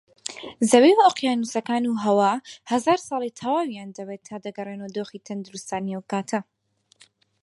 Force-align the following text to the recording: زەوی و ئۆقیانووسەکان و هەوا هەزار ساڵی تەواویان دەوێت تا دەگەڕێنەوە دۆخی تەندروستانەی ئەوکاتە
زەوی 0.69 0.93
و 0.95 1.03
ئۆقیانووسەکان 1.07 1.83
و 1.87 2.01
هەوا 2.05 2.33
هەزار 2.71 2.99
ساڵی 3.07 3.35
تەواویان 3.39 3.89
دەوێت 3.97 4.21
تا 4.27 4.35
دەگەڕێنەوە 4.45 4.89
دۆخی 4.95 5.23
تەندروستانەی 5.27 5.95
ئەوکاتە 5.95 6.39